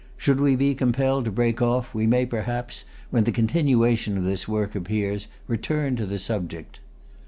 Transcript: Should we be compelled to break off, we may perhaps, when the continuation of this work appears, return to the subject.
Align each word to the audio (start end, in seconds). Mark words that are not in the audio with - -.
Should 0.17 0.39
we 0.41 0.55
be 0.55 0.73
compelled 0.73 1.25
to 1.25 1.31
break 1.31 1.61
off, 1.61 1.93
we 1.93 2.07
may 2.07 2.25
perhaps, 2.25 2.85
when 3.11 3.23
the 3.23 3.31
continuation 3.31 4.17
of 4.17 4.23
this 4.23 4.47
work 4.47 4.73
appears, 4.73 5.27
return 5.47 5.95
to 5.97 6.07
the 6.07 6.17
subject. 6.17 6.79